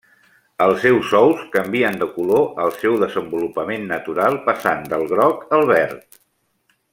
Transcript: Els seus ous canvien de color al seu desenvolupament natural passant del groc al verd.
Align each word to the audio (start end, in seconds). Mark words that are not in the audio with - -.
Els 0.65 0.79
seus 0.85 1.11
ous 1.17 1.43
canvien 1.55 1.99
de 2.03 2.07
color 2.15 2.63
al 2.63 2.73
seu 2.77 2.97
desenvolupament 3.03 3.85
natural 3.95 4.39
passant 4.49 4.83
del 4.95 5.07
groc 5.13 5.45
al 5.59 5.69
verd. 5.75 6.19